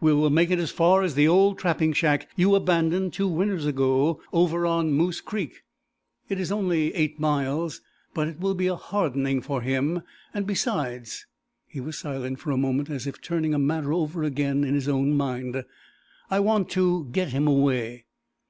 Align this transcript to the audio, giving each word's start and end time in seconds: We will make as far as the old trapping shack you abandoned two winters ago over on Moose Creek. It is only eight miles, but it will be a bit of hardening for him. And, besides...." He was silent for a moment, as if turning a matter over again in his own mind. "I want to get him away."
We 0.00 0.10
will 0.14 0.30
make 0.30 0.50
as 0.50 0.70
far 0.70 1.02
as 1.02 1.14
the 1.14 1.28
old 1.28 1.58
trapping 1.58 1.92
shack 1.92 2.30
you 2.34 2.54
abandoned 2.54 3.12
two 3.12 3.28
winters 3.28 3.66
ago 3.66 4.22
over 4.32 4.64
on 4.64 4.90
Moose 4.92 5.20
Creek. 5.20 5.64
It 6.30 6.40
is 6.40 6.50
only 6.50 6.94
eight 6.94 7.20
miles, 7.20 7.82
but 8.14 8.26
it 8.26 8.40
will 8.40 8.54
be 8.54 8.68
a 8.68 8.72
bit 8.72 8.76
of 8.76 8.80
hardening 8.84 9.42
for 9.42 9.60
him. 9.60 10.00
And, 10.32 10.46
besides...." 10.46 11.26
He 11.66 11.82
was 11.82 11.98
silent 11.98 12.40
for 12.40 12.52
a 12.52 12.56
moment, 12.56 12.88
as 12.88 13.06
if 13.06 13.20
turning 13.20 13.52
a 13.52 13.58
matter 13.58 13.92
over 13.92 14.22
again 14.22 14.64
in 14.64 14.72
his 14.72 14.88
own 14.88 15.12
mind. 15.14 15.62
"I 16.30 16.40
want 16.40 16.70
to 16.70 17.10
get 17.12 17.28
him 17.28 17.46
away." 17.46 18.06